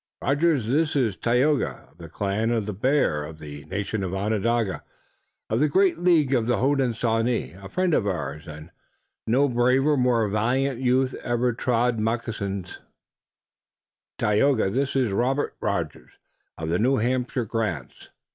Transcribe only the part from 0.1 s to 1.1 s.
"Rogers, this